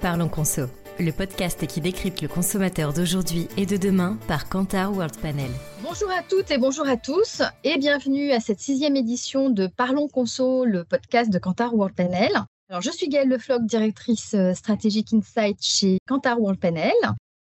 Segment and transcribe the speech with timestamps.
[0.00, 0.62] Parlons Conso,
[0.98, 5.50] le podcast qui décrypte le consommateur d'aujourd'hui et de demain par Kantar World Panel.
[5.82, 10.08] Bonjour à toutes et bonjour à tous et bienvenue à cette sixième édition de Parlons
[10.08, 12.30] Conso, le podcast de Kantar World Panel.
[12.70, 16.94] Alors, je suis Gaëlle Lefloc, directrice euh, stratégique Insight chez Kantar World Panel.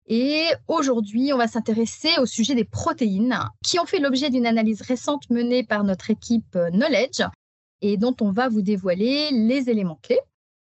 [0.09, 4.81] Et aujourd'hui, on va s'intéresser au sujet des protéines qui ont fait l'objet d'une analyse
[4.81, 7.23] récente menée par notre équipe euh, Knowledge
[7.83, 10.21] et dont on va vous dévoiler les éléments clés.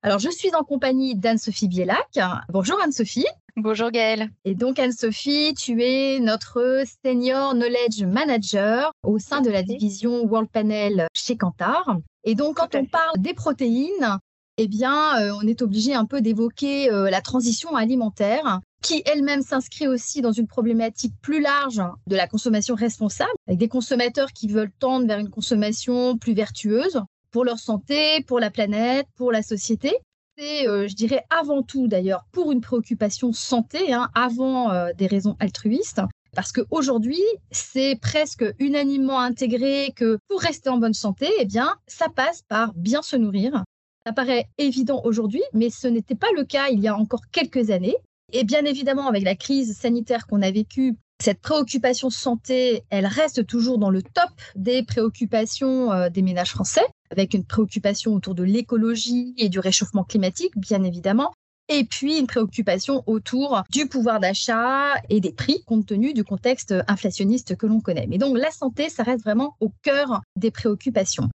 [0.05, 2.19] Alors, je suis en compagnie d'Anne-Sophie Bielac.
[2.49, 3.25] Bonjour Anne-Sophie.
[3.55, 4.31] Bonjour Gaëlle.
[4.43, 10.49] Et donc Anne-Sophie, tu es notre Senior Knowledge Manager au sein de la division World
[10.49, 11.99] Panel chez Kantar.
[12.25, 14.19] Et donc, quand on parle des protéines,
[14.57, 19.41] eh bien, euh, on est obligé un peu d'évoquer euh, la transition alimentaire qui elle-même
[19.41, 24.49] s'inscrit aussi dans une problématique plus large de la consommation responsable, avec des consommateurs qui
[24.49, 27.01] veulent tendre vers une consommation plus vertueuse
[27.33, 29.91] pour leur santé, pour la planète, pour la société.
[30.37, 35.35] C'est, euh, je dirais, avant tout d'ailleurs pour une préoccupation santé, hein, avant des raisons
[35.39, 36.01] altruistes.
[36.35, 42.07] Parce qu'aujourd'hui, c'est presque unanimement intégré que pour rester en bonne santé, eh bien, ça
[42.09, 43.63] passe par bien se nourrir,
[44.05, 47.69] ça paraît évident aujourd'hui, mais ce n'était pas le cas il y a encore quelques
[47.69, 47.95] années.
[48.33, 53.47] Et bien évidemment, avec la crise sanitaire qu'on a vécue, cette préoccupation santé, elle reste
[53.47, 58.43] toujours dans le top des préoccupations euh, des ménages français, avec une préoccupation autour de
[58.43, 61.31] l'écologie et du réchauffement climatique, bien évidemment,
[61.69, 66.73] et puis une préoccupation autour du pouvoir d'achat et des prix, compte tenu du contexte
[66.89, 68.07] inflationniste que l'on connaît.
[68.09, 71.29] Mais donc la santé, ça reste vraiment au cœur des préoccupations.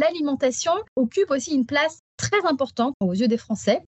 [0.00, 3.80] L'alimentation occupe aussi une place très importante aux yeux des Français.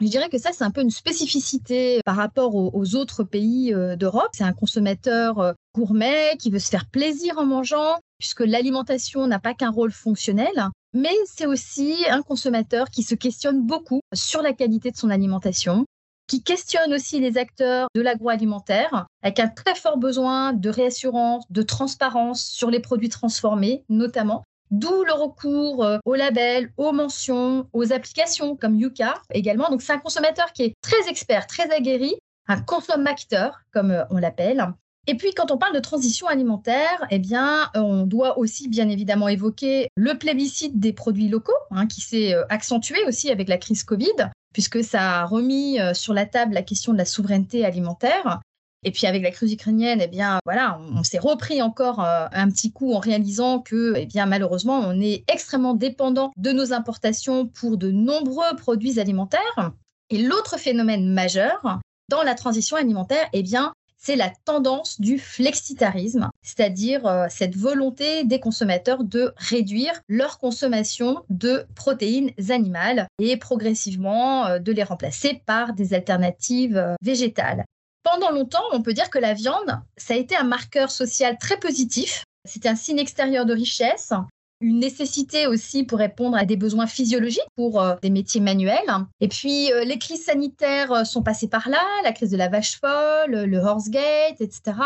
[0.00, 3.94] Je dirais que ça, c'est un peu une spécificité par rapport aux, autres pays euh,
[3.94, 4.30] d'Europe.
[4.32, 9.38] C'est un consommateur euh, gourmet qui veut se faire plaisir en mangeant, puisque l'alimentation n'a
[9.38, 14.52] pas qu'un rôle fonctionnel, mais c'est aussi un consommateur qui se questionne beaucoup sur la
[14.52, 15.86] qualité de son alimentation,
[16.26, 21.62] qui questionne aussi les acteurs de l'agroalimentaire, avec un très fort besoin de réassurance, de
[21.62, 24.42] transparence sur les produits transformés, notamment,
[24.74, 29.70] D'où le recours euh, aux labels, aux mentions, aux applications comme Yuka également.
[29.70, 32.16] Donc c'est un consommateur qui est très expert, très aguerri,
[32.48, 34.66] un consommateur comme euh, on l'appelle.
[35.06, 39.28] Et puis quand on parle de transition alimentaire, eh bien on doit aussi bien évidemment
[39.28, 43.84] évoquer le plébiscite des produits locaux hein, qui s'est euh, accentué aussi avec la crise
[43.84, 48.40] Covid puisque ça a remis sur la table la question de la souveraineté alimentaire.
[48.84, 52.50] Et puis avec la crise ukrainienne, eh bien voilà, on, s'est repris encore euh, un
[52.50, 57.46] petit coup en réalisant que, eh bien malheureusement, on est extrêmement dépendant de nos importations
[57.46, 59.72] pour de nombreux produits alimentaires.
[60.10, 61.80] Et l'autre phénomène majeur
[62.10, 68.24] dans la transition alimentaire, eh bien c'est la tendance du flexitarisme, c'est-à-dire euh, cette volonté
[68.24, 75.40] des consommateurs de réduire leur consommation de protéines animales et progressivement euh, de les remplacer
[75.46, 77.64] par des alternatives végétales.
[78.04, 81.58] Pendant longtemps, on peut dire que la viande, ça a été un marqueur social très
[81.58, 82.22] positif.
[82.44, 84.12] C'était un signe extérieur de richesse,
[84.60, 88.78] une nécessité aussi pour répondre à des besoins physiologiques pour euh, des métiers manuels.
[89.20, 92.48] Et puis, euh, les crises sanitaires euh, sont passées par là, la crise de la
[92.48, 94.76] vache folle, le Horsegate, etc.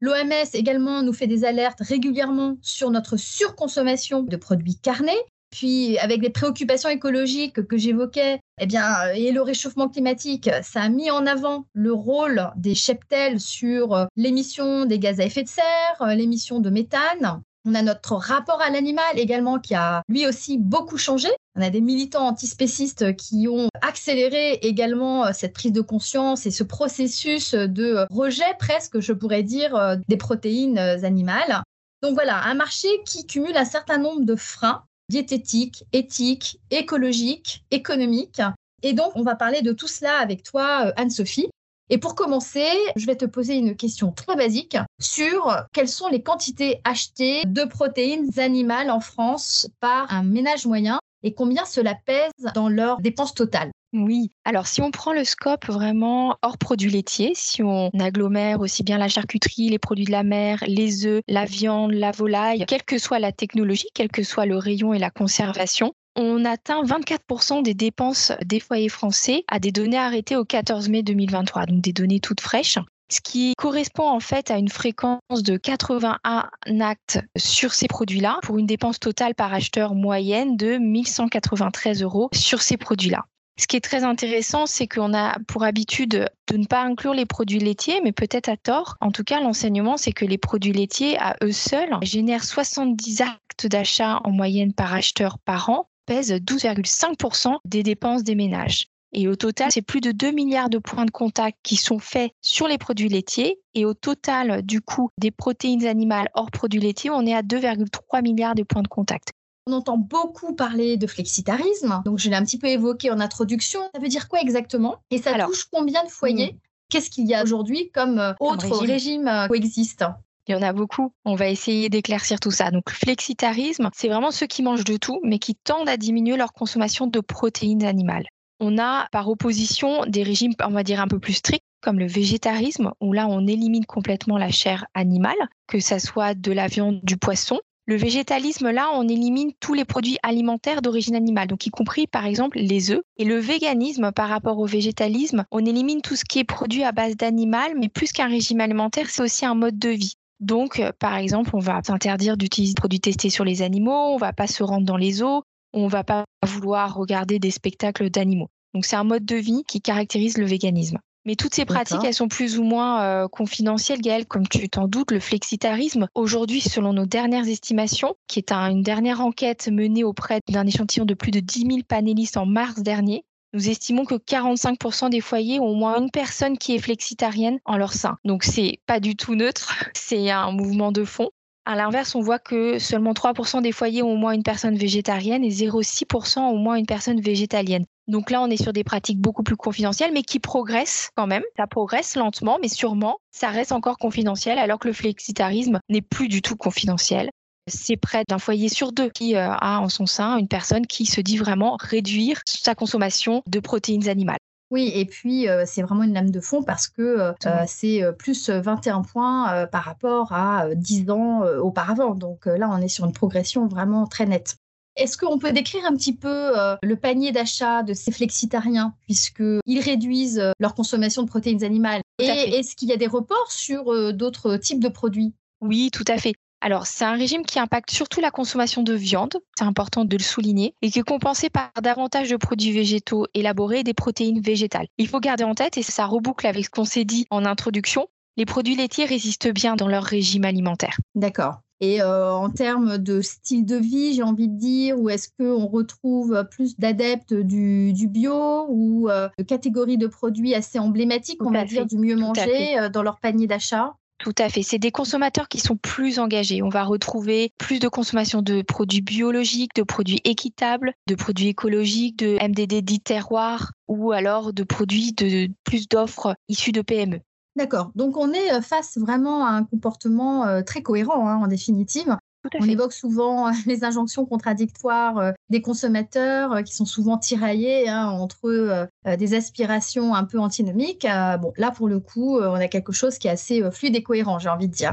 [0.00, 5.12] L'OMS également nous fait des alertes régulièrement sur notre surconsommation de produits carnés.
[5.54, 10.88] Puis avec les préoccupations écologiques que j'évoquais, eh bien, et le réchauffement climatique, ça a
[10.88, 15.48] mis en avant le rôle des cheptels sur euh, l'émission des gaz à effet de
[15.48, 17.40] serre, euh, l'émission de méthane.
[17.64, 21.28] On a notre rapport à l'animal également qui a lui aussi beaucoup changé.
[21.54, 26.50] On a des militants antispécistes qui ont accéléré également euh, cette prise de conscience et
[26.50, 31.62] ce processus de rejet presque, je pourrais dire, des protéines animales.
[32.02, 38.40] Donc voilà, un marché qui cumule un certain nombre de freins diététique, éthique, écologique, économique.
[38.82, 41.48] Et donc, on va parler de tout cela avec toi, euh, Anne-Sophie.
[41.90, 42.66] Et pour commencer,
[42.96, 47.64] je vais te poser une question très basique sur quelles sont les quantités achetées de
[47.64, 53.34] protéines animales en France par un ménage moyen et combien cela pèse dans leurs dépenses
[53.34, 53.72] totales.
[53.92, 58.82] Oui, alors si on prend le scope vraiment hors produits laitiers, si on agglomère aussi
[58.82, 62.82] bien la charcuterie, les produits de la mer, les œufs, la viande, la volaille, quelle
[62.82, 67.62] que soit la technologie, quel que soit le rayon et la conservation, on atteint 24%
[67.62, 71.92] des dépenses des foyers français à des données arrêtées au 14 mai 2023, donc des
[71.92, 72.78] données toutes fraîches
[73.14, 76.50] ce qui correspond en fait à une fréquence de 81
[76.80, 82.60] actes sur ces produits-là pour une dépense totale par acheteur moyenne de 1193 euros sur
[82.60, 83.24] ces produits-là.
[83.56, 87.24] Ce qui est très intéressant, c'est qu'on a pour habitude de ne pas inclure les
[87.24, 88.96] produits laitiers, mais peut-être à tort.
[89.00, 93.68] En tout cas, l'enseignement, c'est que les produits laitiers, à eux seuls, génèrent 70 actes
[93.68, 98.88] d'achat en moyenne par acheteur par an, pèsent 12,5% des dépenses des ménages.
[99.14, 102.32] Et au total, c'est plus de 2 milliards de points de contact qui sont faits
[102.42, 103.60] sur les produits laitiers.
[103.74, 108.22] Et au total, du coup, des protéines animales hors produits laitiers, on est à 2,3
[108.22, 109.30] milliards de points de contact.
[109.66, 113.80] On entend beaucoup parler de flexitarisme, donc je l'ai un petit peu évoqué en introduction.
[113.94, 114.96] Ça veut dire quoi exactement?
[115.10, 116.52] Et ça touche combien de foyers?
[116.52, 116.58] Hmm.
[116.90, 120.04] Qu'est-ce qu'il y a aujourd'hui comme euh, autre régime, euh, coexiste
[120.46, 121.10] il y en a beaucoup.
[121.24, 122.70] On va essayer d'éclaircir tout ça.
[122.70, 126.52] Donc, flexitarisme, c'est vraiment ceux qui mangent de tout, mais qui tendent à diminuer leur
[126.52, 128.26] consommation de protéines animales.
[128.60, 132.06] On a par opposition des régimes, on va dire, un peu plus stricts, comme le
[132.06, 135.36] végétarisme, où là, on élimine complètement la chair animale,
[135.66, 139.84] que ça soit de la viande, du poisson, le végétalisme, là, on élimine tous les
[139.84, 143.02] produits alimentaires d'origine animale, donc y compris par exemple les œufs.
[143.18, 146.92] Et le véganisme, par rapport au végétalisme, on élimine tout ce qui est produit à
[146.92, 150.14] base d'animal, mais plus qu'un régime alimentaire, c'est aussi un mode de vie.
[150.40, 154.16] Donc, euh, par exemple, on va s'interdire d'utiliser des produits testés sur les animaux, on
[154.16, 155.42] va pas se rendre dans les eaux,
[155.74, 158.48] on va pas vouloir regarder des spectacles d'animaux.
[158.72, 160.98] Donc, c'est un mode de vie qui caractérise le véganisme.
[161.26, 164.88] Mais toutes ces pratiques, elles sont plus ou moins euh, confidentielles, Gaëlle, comme tu t'en
[164.88, 165.10] doutes.
[165.10, 170.66] Le flexitarisme, aujourd'hui, selon nos dernières estimations, qui est une dernière enquête menée auprès d'un
[170.66, 173.24] échantillon de plus de 10 000 panélistes en mars dernier,
[173.54, 177.78] nous estimons que 45% des foyers ont au moins une personne qui est flexitarienne en
[177.78, 178.18] leur sein.
[178.24, 181.30] Donc c'est pas du tout neutre, c'est un mouvement de fond.
[181.66, 185.42] À l'inverse, on voit que seulement 3% des foyers ont au moins une personne végétarienne
[185.42, 187.86] et 0,6% ont au moins une personne végétalienne.
[188.06, 191.42] Donc là, on est sur des pratiques beaucoup plus confidentielles, mais qui progressent quand même.
[191.56, 193.16] Ça progresse lentement, mais sûrement.
[193.30, 197.30] Ça reste encore confidentiel, alors que le flexitarisme n'est plus du tout confidentiel.
[197.66, 201.06] C'est près d'un foyer sur deux qui euh, a en son sein une personne qui
[201.06, 204.36] se dit vraiment réduire sa consommation de protéines animales.
[204.70, 207.32] Oui, et puis euh, c'est vraiment une lame de fond parce que euh,
[207.66, 212.14] c'est plus 21 points par rapport à 10 ans auparavant.
[212.14, 214.56] Donc là, on est sur une progression vraiment très nette.
[214.96, 216.52] Est-ce qu'on peut décrire un petit peu
[216.82, 222.02] le panier d'achat de ces flexitariens, puisqu'ils réduisent leur consommation de protéines animales?
[222.20, 225.34] Et est-ce qu'il y a des reports sur d'autres types de produits?
[225.60, 226.34] Oui, tout à fait.
[226.64, 230.22] Alors, c'est un régime qui impacte surtout la consommation de viande, c'est important de le
[230.22, 234.86] souligner, et qui est compensé par davantage de produits végétaux élaborés et des protéines végétales.
[234.96, 238.06] Il faut garder en tête, et ça reboucle avec ce qu'on s'est dit en introduction,
[238.38, 240.96] les produits laitiers résistent bien dans leur régime alimentaire.
[241.14, 241.60] D'accord.
[241.80, 245.66] Et euh, en termes de style de vie, j'ai envie de dire, ou est-ce qu'on
[245.66, 251.66] retrouve plus d'adeptes du, bio ou euh, de catégories de produits assez emblématiques, on va
[251.66, 253.96] dire, du mieux manger euh, dans leur panier d'achat?
[254.18, 254.62] Tout à fait.
[254.62, 256.62] C'est des consommateurs qui sont plus engagés.
[256.62, 262.18] On va retrouver plus de consommation de produits biologiques, de produits équitables, de produits écologiques,
[262.20, 267.20] de MDD dits terroirs ou alors de produits de plus d'offres issues de PME.
[267.56, 267.92] D'accord.
[267.94, 272.16] Donc on est euh, face vraiment à un comportement euh, très cohérent hein, en définitive.
[272.60, 278.88] On évoque souvent euh, les injonctions contradictoires des consommateurs qui sont souvent tiraillés hein, entre
[279.16, 281.06] des aspirations un peu antinomiques.
[281.40, 284.38] Bon, là pour le coup, on a quelque chose qui est assez fluide et cohérent,
[284.38, 284.92] j'ai envie de dire.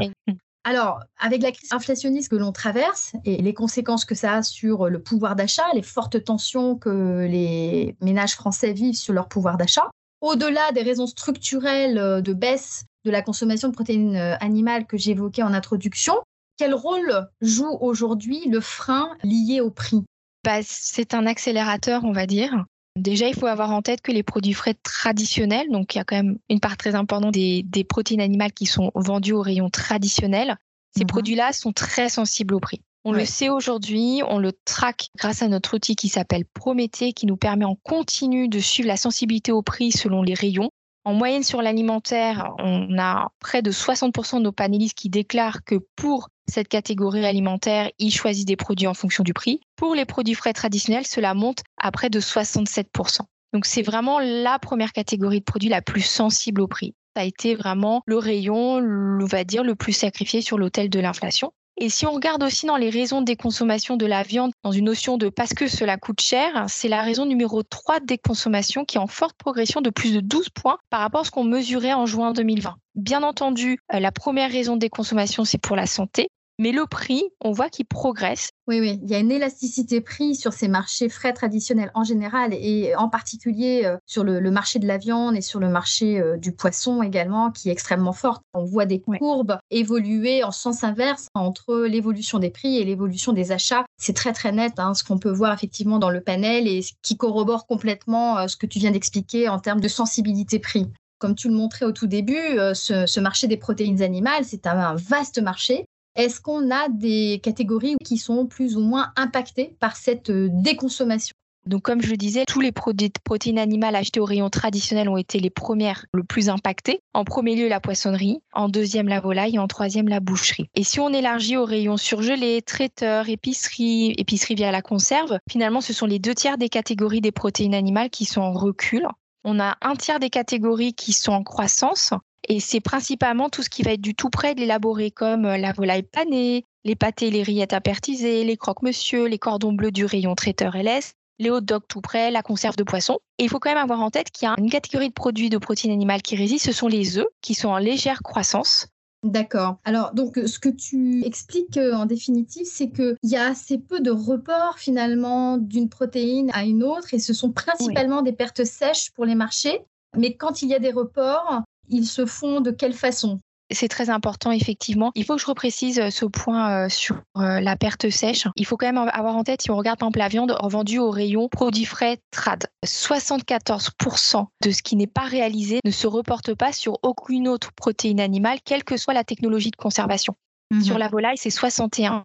[0.63, 4.89] Alors, avec la crise inflationniste que l'on traverse et les conséquences que ça a sur
[4.89, 9.89] le pouvoir d'achat, les fortes tensions que les ménages français vivent sur leur pouvoir d'achat,
[10.21, 14.97] au-delà des raisons structurelles euh, de baisse de la consommation de protéines euh, animales que
[14.97, 16.13] j'évoquais en introduction,
[16.61, 20.03] quel rôle joue aujourd'hui le frein lié au prix?
[20.45, 22.53] Bah, C'est un accélérateur, on va dire.
[22.95, 26.03] Déjà, il faut avoir en tête que les produits frais traditionnels, donc il y a
[26.03, 30.56] quand même une part très importante des, protéines animales qui sont vendues au rayon traditionnel,
[30.95, 31.07] ces mhm.
[31.07, 32.81] produits-là sont très sensibles au prix.
[33.06, 37.25] On le sait aujourd'hui, on le traque grâce à notre outil qui s'appelle Prométhée, qui
[37.25, 40.69] nous permet en continu de suivre la sensibilité au prix selon les rayons.
[41.03, 45.80] En moyenne sur l'alimentaire, on a près de 60% de nos panélistes qui déclarent que
[45.95, 49.61] pour cette catégorie alimentaire, ils choisissent des produits en fonction du prix.
[49.77, 53.21] Pour les produits frais traditionnels, cela monte à près de 67%.
[53.53, 56.93] Donc c'est vraiment la première catégorie de produits la plus sensible au prix.
[57.15, 60.99] Ça a été vraiment le rayon, on va dire, le plus sacrifié sur l'autel de
[60.99, 61.51] l'inflation.
[61.77, 64.85] Et si on regarde aussi dans les raisons de déconsommation de la viande, dans une
[64.85, 68.97] notion de parce que cela coûte cher, c'est la raison numéro 3 de déconsommation qui
[68.97, 71.93] est en forte progression de plus de 12 points par rapport à ce qu'on mesurait
[71.93, 72.75] en juin 2020.
[72.95, 76.29] Bien entendu, euh, la première raison de déconsommation, c'est pour la santé.
[76.61, 78.51] Mais le prix, on voit qu'il progresse.
[78.68, 82.53] Oui, oui, il y a une élasticité prix sur ces marchés frais traditionnels en général
[82.53, 86.37] et en particulier euh, sur le, marché de la viande et sur le marché euh,
[86.37, 88.44] du poisson également qui est extrêmement forte.
[88.53, 93.51] On voit des courbes évoluer en sens inverse entre l'évolution des prix et l'évolution des
[93.51, 93.85] achats.
[93.97, 96.91] C'est très très net hein, ce qu'on peut voir effectivement dans le panel et ce
[97.01, 100.87] qui corrobore complètement euh, ce que tu viens d'expliquer en termes de sensibilité prix
[101.18, 105.39] comme tu le montrais au tout début, ce, marché des protéines animales, c'est un, vaste
[105.39, 110.49] marché est-ce qu'on a des catégories qui sont plus ou moins impactées par cette euh,
[110.51, 111.33] déconsommation?
[111.68, 115.07] Donc, comme je le disais, tous les produits de protéines animales achetés au rayon traditionnel
[115.09, 117.01] ont été les premières le plus impactées.
[117.13, 120.69] En premier lieu, la poissonnerie, en deuxième, la volaille en troisième, la boucherie.
[120.73, 125.94] Et si on élargit au rayon surgelé, traiteur, épicerie, épicerie via la conserve, finalement, ce
[125.94, 129.07] sont les deux tiers des catégories des protéines animales qui sont en recul.
[129.44, 132.11] On a un tiers des catégories qui sont en croissance.
[132.48, 135.74] Et c'est principalement tout ce qui va être du tout près de l'élaborer, comme la
[135.74, 140.76] volaille panée, les pâtés les rillettes apertisées, les croque-monsieur, les cordons bleus du rayon traiteur
[140.76, 143.19] LS, les hot dogs tout près, la conserve de poisson.
[143.38, 145.50] Et il faut quand même avoir en tête qu'il y a une catégorie de produits
[145.50, 148.88] de protéines animales qui résistent, ce sont les œufs, qui sont en légère croissance.
[149.24, 149.78] D'accord.
[149.83, 154.00] Alors, donc, ce que tu expliques euh, en définitive, c'est qu'il y a assez peu
[154.00, 159.12] de reports finalement d'une protéine à une autre et ce sont principalement des pertes sèches
[159.12, 159.81] pour les marchés.
[160.18, 163.40] Mais quand il y a des reports, ils se font de quelle façon?
[163.74, 165.12] C'est très important, effectivement.
[165.16, 168.48] Il faut que je reprécise euh, ce point euh, sur euh, la perte sèche.
[168.57, 171.00] Il faut quand même avoir en tête, si on regarde par exemple la viande vendue
[171.00, 176.54] au rayon produits frais trad, 74% de ce qui n'est pas réalisé ne se reporte
[176.54, 180.36] pas sur aucune autre protéine animale, quelle que soit la technologie de conservation.
[180.71, 180.81] Mhm.
[180.83, 182.24] Sur la volaille, c'est 61%.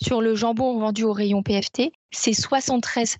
[0.00, 3.18] Sur le jambon vendu au rayon PFT, c'est 73%.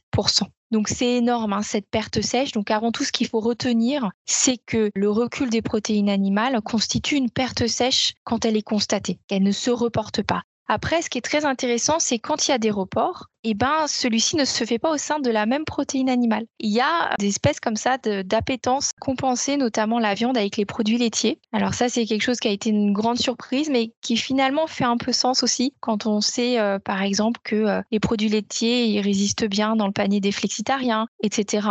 [0.72, 2.52] Donc c'est énorme, hein, cette perte sèche.
[2.52, 7.16] Donc avant tout, ce qu'il faut retenir, c'est que le recul des protéines animales constitue
[7.16, 10.44] une perte sèche quand elle est constatée, qu'elle ne se reporte pas.
[10.68, 13.86] Après, ce qui est très intéressant, c'est quand il y a des reports, eh ben,
[13.88, 16.46] celui-ci ne se fait pas au sein de la même protéine animale.
[16.60, 20.98] Il y a des espèces comme ça d'appétence compensée, notamment la viande avec les produits
[20.98, 21.40] laitiers.
[21.52, 24.84] Alors ça, c'est quelque chose qui a été une grande surprise, mais qui finalement fait
[24.84, 29.00] un peu sens aussi quand on sait, euh, par exemple, que euh, les produits laitiers
[29.00, 31.68] résistent bien dans le panier des flexitariens, etc.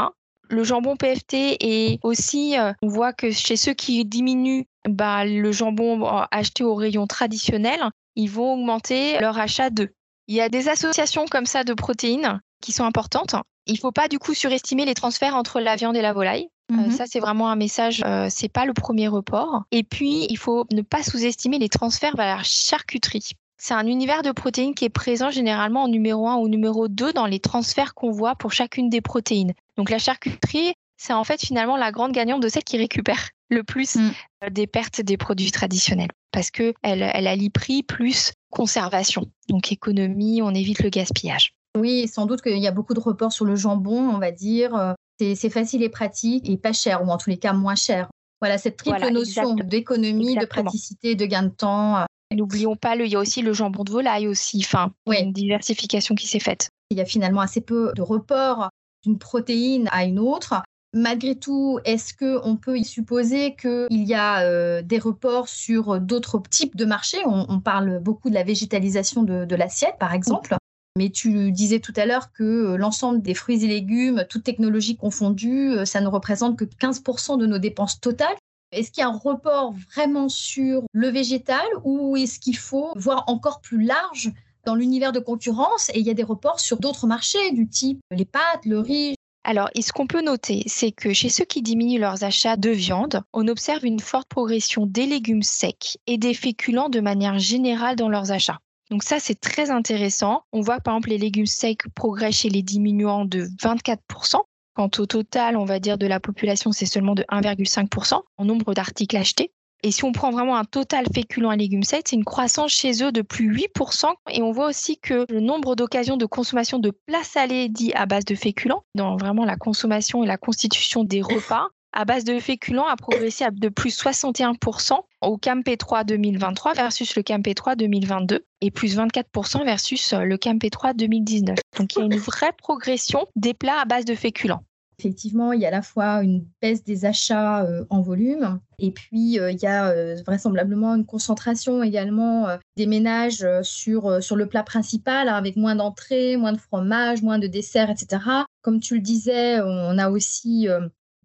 [0.49, 5.51] Le jambon PFT est aussi, euh, on voit que chez ceux qui diminuent bah, le
[5.53, 7.79] jambon acheté au rayon traditionnel,
[8.15, 9.89] ils vont augmenter leur achat d'œufs.
[10.27, 13.35] Il y a des associations comme ça de protéines qui sont importantes.
[13.65, 16.47] Il ne faut pas du coup surestimer les transferts entre la viande et la volaille.
[16.71, 16.91] Euh, mhm.
[16.91, 19.63] ça, c'est vraiment un message, euh, c'est pas le premier report.
[19.71, 23.31] Et puis, il faut ne pas sous-estimer les transferts vers la charcuterie.
[23.57, 27.13] C'est un univers de protéines qui est présent généralement en numéro 1 ou numéro 2
[27.13, 29.53] dans les transferts qu'on voit pour chacune des protéines.
[29.77, 33.63] Donc la charcuterie, c'est en fait finalement la grande gagnante de celle qui récupère le
[33.63, 34.11] plus mm.
[34.43, 39.29] euh, des pertes des produits traditionnels parce que elle, elle allie prix plus conservation.
[39.49, 41.53] Donc économie, on évite le gaspillage.
[41.77, 44.75] Oui, sans doute qu'il y a beaucoup de reports sur le jambon, on va dire.
[44.75, 48.09] Euh, c'est facile et pratique et pas cher, ou en tous les cas moins cher.
[48.41, 51.97] Voilà, cette triple notion d'économie, de praticité, de gain de temps.
[51.97, 52.05] Euh.
[52.33, 56.15] N'oublions pas, le, il y a aussi le jambon de volaille aussi, enfin, une diversification
[56.15, 56.69] qui s'est faite.
[56.89, 58.69] Il y a finalement assez peu de reports
[59.03, 60.63] d'une protéine à une autre.
[60.93, 66.41] Malgré tout, est-ce qu'on peut y supposer qu'il y a euh, des reports sur d'autres
[66.49, 67.21] types de marchés?
[67.25, 70.55] On, parle beaucoup de la végétalisation de, l'assiette, par exemple.
[70.97, 74.97] Mais tu disais tout à l'heure que euh, l'ensemble des fruits et légumes, toutes technologies
[74.97, 78.35] confondues, euh, ça ne représente que 15% de nos dépenses totales.
[78.73, 83.23] Est-ce qu'il y a un report vraiment sur le végétal ou est-ce qu'il faut voir
[83.27, 84.33] encore plus large
[84.65, 87.99] dans l'univers de concurrence et il y a des reports sur d'autres marchés du type
[88.11, 91.99] les pâtes, le riz alors, ce qu'on peut noter, c'est que chez ceux qui diminuent
[91.99, 96.89] leurs achats de viande, on observe une forte progression des légumes secs et des féculents
[96.89, 98.59] de manière générale dans leurs achats.
[98.91, 100.43] Donc ça, c'est très intéressant.
[100.51, 104.41] On voit par exemple les légumes secs progressent chez les diminuants de 24%.
[104.73, 108.73] Quant au total, on va dire, de la population, c'est seulement de 1,5% en nombre
[108.73, 109.51] d'articles achetés.
[109.83, 113.03] Et si on prend vraiment un total féculent et légumes secs, c'est une croissance chez
[113.03, 114.05] eux de plus 8%.
[114.31, 118.05] Et on voit aussi que le nombre d'occasions de consommation de plats salés dits à
[118.05, 122.39] base de féculents, dans vraiment la consommation et la constitution des repas, à base de
[122.39, 128.45] féculents a progressé de plus 61% au CAMP 3 2023 versus le CAMP 3 2022
[128.61, 131.57] et plus 24% versus le CAMP 3 2019.
[131.77, 134.63] Donc il y a une vraie progression des plats à base de féculents.
[135.01, 138.91] Effectivement, il y a à la fois une baisse des achats euh, en volume et
[138.91, 144.45] puis euh, il y a euh, vraisemblablement une concentration également des ménages sur, sur le
[144.45, 148.21] plat principal avec moins d'entrées, moins de fromage, moins de desserts, etc.
[148.61, 150.67] Comme tu le disais, on a aussi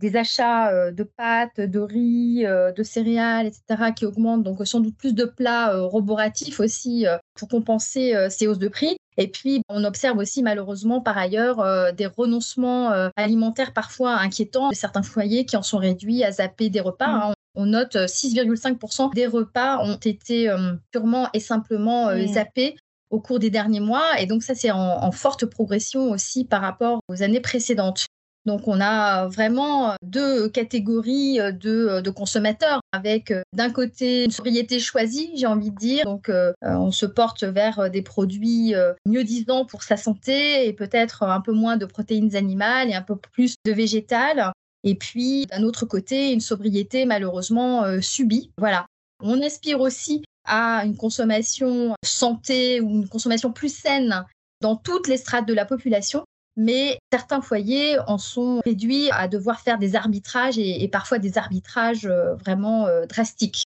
[0.01, 5.15] des achats de pâtes, de riz, de céréales, etc., qui augmentent, donc sans doute plus
[5.15, 7.05] de plats roboratifs aussi
[7.35, 8.97] pour compenser ces hausses de prix.
[9.17, 14.69] Et puis, on observe aussi malheureusement par ailleurs euh, des renoncements euh, alimentaires parfois inquiétants
[14.69, 17.09] de certains foyers qui en sont réduits à zapper des repas.
[17.09, 17.23] Mmh.
[17.23, 17.35] Hein.
[17.55, 20.55] On note 6,5% euh, des repas ont été
[20.91, 22.27] purement et simplement mmh.
[22.27, 22.77] zappés
[23.09, 24.21] au cours des derniers mois.
[24.21, 28.07] Et donc ça, c'est en, forte progression aussi par rapport aux années précédentes.
[28.47, 35.33] Donc on a vraiment deux catégories de, de consommateurs avec d'un côté une sobriété choisie,
[35.35, 36.05] j'ai envie de dire.
[36.05, 36.31] Donc
[36.63, 38.75] on se porte vers des produits
[39.07, 43.03] mieux disants pour sa santé et peut-être un peu moins de protéines animales et un
[43.03, 44.53] peu plus de végétales.
[44.85, 48.51] Et puis d'un autre côté, une sobriété malheureusement subie.
[48.59, 48.87] Voilà.
[49.23, 54.25] On aspire aussi à une consommation santé ou une consommation plus saine
[54.63, 56.25] dans toutes les strates de la population,
[56.57, 62.07] mais certains foyers en sont réduits à devoir faire des arbitrages et, parfois des arbitrages
[62.07, 63.65] euh, vraiment euh, drastiques.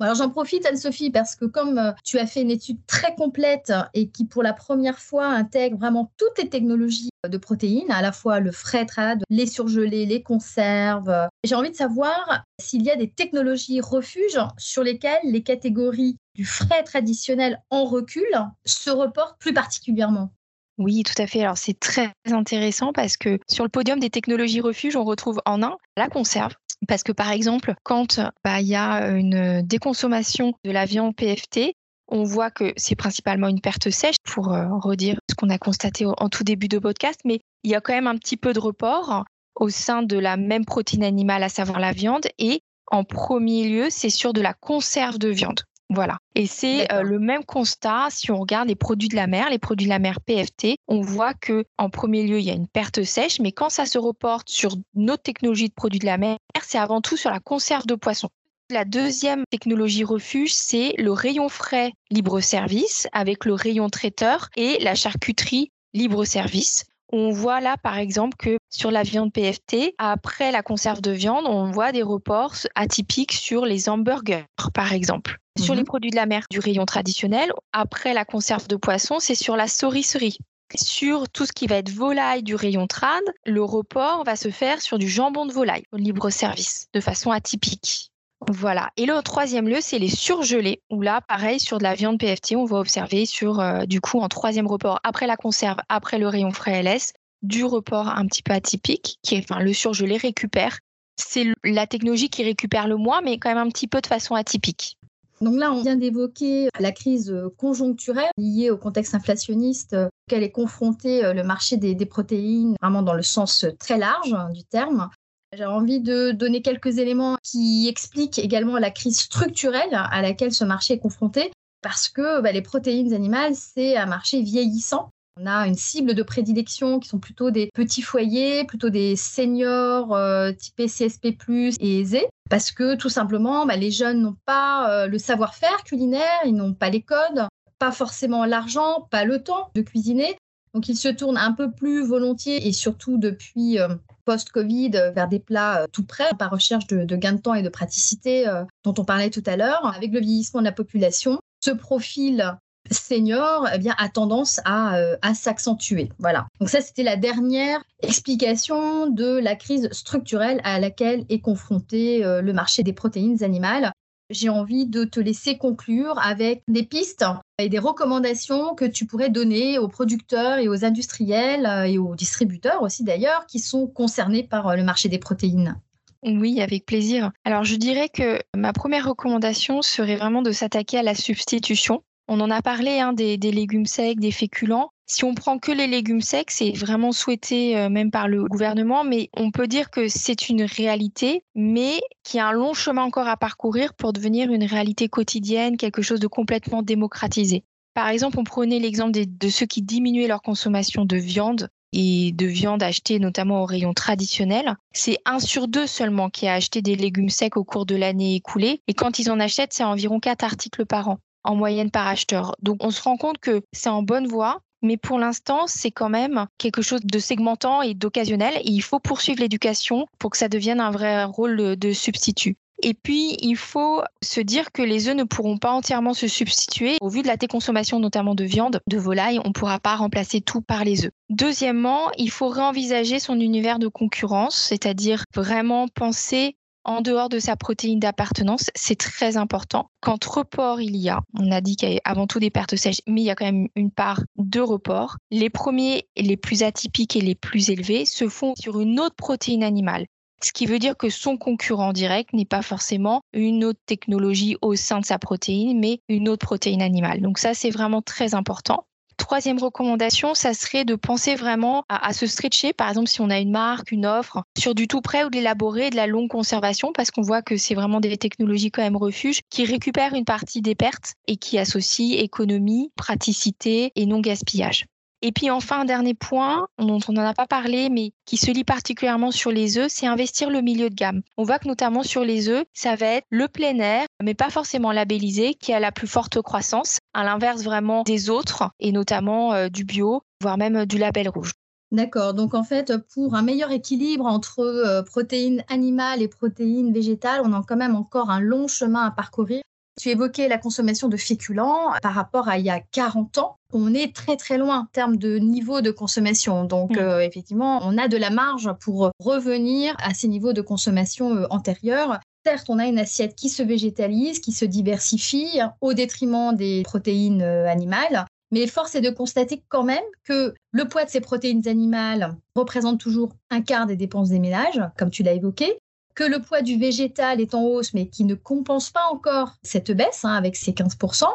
[0.00, 3.72] Alors j'en profite Anne-Sophie parce que comme euh, tu as fait une étude très complète
[3.94, 8.12] et qui pour la première fois intègre vraiment toutes les technologies de protéines, à la
[8.12, 12.96] fois le frais trad, les surgelés, les conserves, j'ai envie de savoir s'il y a
[12.96, 18.28] des technologies refuges sur lesquelles les catégories du frais traditionnel en recul
[18.64, 20.30] se reportent plus particulièrement.
[20.78, 21.42] Oui, tout à fait.
[21.42, 25.62] Alors c'est très intéressant parce que sur le podium des technologies refuges, on retrouve en
[25.62, 26.54] un la conserve.
[26.86, 31.74] Parce que par exemple, quand bah, il y a une déconsommation de la viande PFT,
[32.06, 36.06] on voit que c'est principalement une perte sèche, pour euh, redire ce qu'on a constaté
[36.06, 38.60] en tout début de podcast, mais il y a quand même un petit peu de
[38.60, 39.24] report
[39.56, 43.88] au sein de la même protéine animale, à savoir la viande, et en premier lieu,
[43.90, 45.60] c'est sur de la conserve de viande.
[45.90, 46.18] Voilà.
[46.34, 49.58] Et c'est euh, le même constat si on regarde les produits de la mer, les
[49.58, 50.76] produits de la mer PFT.
[50.86, 53.86] On voit que en premier lieu, il y a une perte sèche, mais quand ça
[53.86, 57.40] se reporte sur notre technologie de produits de la mer, c'est avant tout sur la
[57.40, 58.28] conserve de poissons.
[58.70, 64.94] La deuxième technologie refuge, c'est le rayon frais libre-service avec le rayon traiteur et la
[64.94, 66.84] charcuterie libre-service.
[67.10, 71.46] On voit là, par exemple, que sur la viande PFT, après la conserve de viande,
[71.46, 75.38] on voit des reports atypiques sur les hamburgers, par exemple.
[75.58, 75.86] Sur les mhm.
[75.86, 79.66] produits de la mer du rayon traditionnel, après la conserve de poisson, c'est sur la
[79.66, 80.38] saurisserie.
[80.76, 84.82] Sur tout ce qui va être volaille du rayon trad, le report va se faire
[84.82, 88.10] sur du jambon de volaille au libre service, de façon atypique.
[88.46, 88.90] Voilà.
[88.96, 92.54] Et le troisième lieu, c'est les surgelés, où là, pareil, sur de la viande PFT,
[92.56, 96.28] on va observer sur, euh, du coup, en troisième report, après la conserve, après le
[96.28, 100.78] rayon frais LS, du report un petit peu atypique, qui est, enfin, le surgelé récupère.
[101.16, 104.36] C'est la technologie qui récupère le moins, mais quand même un petit peu de façon
[104.36, 104.96] atypique.
[105.40, 109.96] Donc là, on vient d'évoquer la crise conjoncturelle liée au contexte inflationniste
[110.26, 114.32] auquel est confronté euh, le marché des, des protéines, vraiment dans le sens très large
[114.32, 115.08] hein, du terme.
[115.56, 120.64] J'ai envie de donner quelques éléments qui expliquent également la crise structurelle à laquelle ce
[120.64, 125.10] marché est confronté, parce que bah, les protéines animales, c'est un marché vieillissant.
[125.40, 130.14] On a une cible de prédilection qui sont plutôt des petits foyers, plutôt des seniors
[130.14, 131.36] euh, typés CSP+,
[131.80, 136.40] et aisés, parce que tout simplement, bah, les jeunes n'ont pas euh, le savoir-faire culinaire,
[136.44, 137.46] ils n'ont pas les codes,
[137.78, 140.36] pas forcément l'argent, pas le temps de cuisiner.
[140.74, 143.88] Donc ils se tournent un peu plus volontiers et surtout depuis euh,
[144.24, 147.62] post-Covid euh, vers des plats euh, tout prêts par recherche de, gains de temps et
[147.62, 148.46] de praticité
[148.84, 149.92] dont on parlait tout à l'heure.
[149.94, 152.56] Avec le vieillissement de la population, ce profil
[152.90, 156.10] senior eh bien, a tendance à, à s'accentuer.
[156.18, 156.46] Voilà.
[156.58, 162.52] Donc ça, c'était la dernière explication de la crise structurelle à laquelle est confronté le
[162.52, 163.92] marché des protéines animales
[164.30, 167.24] j'ai envie de te laisser conclure avec des pistes
[167.58, 172.14] et des recommandations que tu pourrais donner aux producteurs et aux industriels euh, et aux
[172.14, 175.80] distributeurs aussi d'ailleurs qui sont concernés par euh, le marché des protéines.
[176.24, 177.30] Oui, avec plaisir.
[177.44, 182.02] Alors je dirais que ma première recommandation serait vraiment de s'attaquer à la substitution.
[182.26, 184.90] On en a parlé hein, des, des légumes secs, des féculents.
[185.10, 189.04] Si on prend que les légumes secs, c'est vraiment souhaité euh, même par le gouvernement,
[189.04, 193.26] mais on peut dire que c'est une réalité, mais qui a un long chemin encore
[193.26, 197.64] à parcourir pour devenir une réalité quotidienne, quelque chose de complètement démocratisé.
[197.94, 202.44] Par exemple, on prenait l'exemple de ceux qui diminuaient leur consommation de viande et de
[202.44, 204.76] viande achetée notamment au rayon traditionnel.
[204.92, 208.34] C'est un sur deux seulement qui a acheté des légumes secs au cours de l'année
[208.34, 208.82] écoulée.
[208.86, 212.54] Et quand ils en achètent, c'est environ quatre articles par an en moyenne par acheteur.
[212.60, 216.08] Donc on se rend compte que c'est en bonne voie, mais pour l'instant, c'est quand
[216.08, 218.60] même quelque chose de segmentant et d'occasionnel.
[218.64, 222.56] Il faut poursuivre l'éducation pour que ça devienne un vrai rôle de substitut.
[222.82, 226.96] Et puis, il faut se dire que les œufs ne pourront pas entièrement se substituer.
[227.00, 230.40] Au vu de la déconsommation notamment de viande, de volaille, on ne pourra pas remplacer
[230.40, 231.10] tout par les œufs.
[231.28, 237.56] Deuxièmement, il faut réenvisager son univers de concurrence, c'est-à-dire vraiment penser en dehors de sa
[237.56, 239.90] protéine d'appartenance, c'est très important.
[240.00, 242.76] Quand report il y a, on a dit qu'il y a avant tout des pertes
[242.76, 245.16] sèches, mais il y a quand même une part de report.
[245.30, 249.62] Les premiers, les plus atypiques et les plus élevés se font sur une autre protéine
[249.62, 250.06] animale.
[250.42, 254.76] Ce qui veut dire que son concurrent direct n'est pas forcément une autre technologie au
[254.76, 257.20] sein de sa protéine, mais une autre protéine animale.
[257.20, 258.86] Donc ça, c'est vraiment très important.
[259.28, 262.72] Troisième recommandation, ça serait de penser vraiment à, se stretcher.
[262.72, 265.36] Par exemple, si on a une marque, une offre, sur du tout prêt ou de
[265.36, 268.96] l'élaboré, de la longue conservation, parce qu'on voit que c'est vraiment des technologies quand même
[268.96, 274.86] refuge qui récupèrent une partie des pertes et qui associent économie, praticité et non gaspillage.
[275.20, 278.52] Et puis enfin, un dernier point dont on n'en a pas parlé, mais qui se
[278.52, 281.22] lit particulièrement sur les œufs, c'est investir le milieu de gamme.
[281.36, 284.50] On voit que notamment sur les œufs, ça va être le plein air, mais pas
[284.50, 289.52] forcément labellisé, qui a la plus forte croissance, à l'inverse vraiment des autres, et notamment
[289.52, 291.52] euh, du bio, voire même euh, du label rouge.
[291.90, 292.34] D'accord.
[292.34, 297.52] Donc en fait, pour un meilleur équilibre entre euh, protéines animales et protéines végétales, on
[297.54, 299.62] a quand même encore un long chemin à parcourir.
[300.00, 303.56] Tu évoquais la consommation de féculents par rapport à il y a 40 ans.
[303.72, 306.64] On est très très loin en termes de niveau de consommation.
[306.64, 307.00] Donc mm.
[307.00, 311.46] euh, effectivement, on a de la marge pour revenir à ces niveaux de consommation euh,
[311.50, 312.20] antérieurs.
[312.50, 317.42] Certes, on a une assiette qui se végétalise, qui se diversifie au détriment des protéines
[317.42, 318.24] euh, animales.
[318.50, 323.00] Mais force est de constater quand même que le poids de ces protéines animales représente
[323.00, 325.76] toujours un quart des dépenses des ménages, comme tu l'as évoqué,
[326.14, 329.92] que le poids du végétal est en hausse, mais qui ne compense pas encore cette
[329.92, 331.26] baisse hein, avec ses 15%.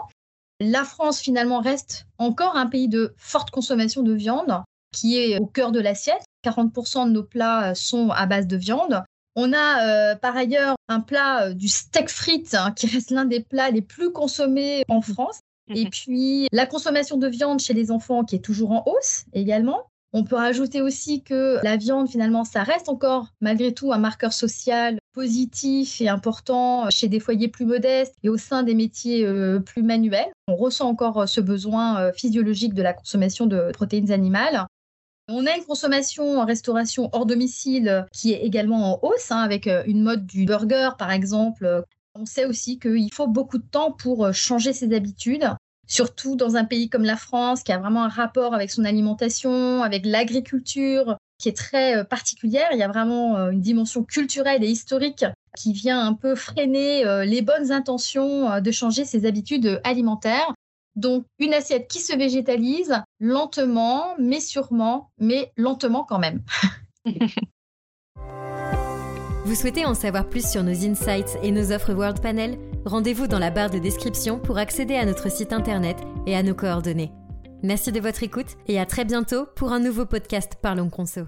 [0.62, 5.46] La France, finalement, reste encore un pays de forte consommation de viande, qui est au
[5.46, 6.24] cœur de l'assiette.
[6.44, 9.04] 40% de nos plats sont à base de viande.
[9.36, 13.26] On a euh, par ailleurs un plat euh, du steak frites, hein, qui reste l'un
[13.26, 15.40] des plats les plus consommés en France.
[15.74, 19.86] Et puis la consommation de viande chez les enfants qui est toujours en hausse également.
[20.16, 24.32] On peut rajouter aussi que la viande, finalement, ça reste encore malgré tout un marqueur
[24.32, 29.60] social positif et important chez des foyers plus modestes et au sein des métiers euh,
[29.60, 30.32] plus manuels.
[30.48, 34.68] On ressent encore euh, ce besoin euh, physiologique de la consommation de protéines animales.
[35.30, 39.68] On a une consommation en restauration hors domicile qui est également en hausse, hein, avec
[39.68, 41.84] une mode du burger par exemple.
[42.16, 45.50] On sait aussi qu'il faut beaucoup de temps pour changer ses habitudes
[45.88, 49.84] surtout dans un pays comme la France qui a vraiment un rapport avec son alimentation,
[49.84, 52.70] avec l'agriculture qui est très euh, particulière.
[52.72, 55.26] Il y a vraiment euh, une dimension culturelle et historique
[55.58, 60.54] qui vient un peu freiner euh, les bonnes intentions de changer ses habitudes alimentaires.
[60.96, 66.42] Donc une assiette qui se végétalise lentement, mais sûrement, mais lentement quand même.
[69.46, 72.58] Vous souhaitez en savoir plus sur nos insights et nos offres World Panel?
[72.86, 76.56] Rendez-vous dans la barre de description pour accéder à notre site internet et à nos
[76.56, 77.12] coordonnées.
[77.62, 81.24] Merci de votre écoute et à très bientôt pour un nouveau podcast Parlons Conso.